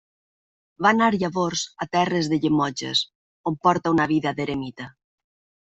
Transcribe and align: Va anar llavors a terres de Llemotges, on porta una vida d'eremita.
Va 0.85 0.93
anar 0.95 1.09
llavors 1.15 1.65
a 1.85 1.87
terres 1.97 2.31
de 2.33 2.41
Llemotges, 2.47 3.03
on 3.53 3.61
porta 3.69 3.95
una 3.99 4.09
vida 4.15 4.37
d'eremita. 4.41 4.93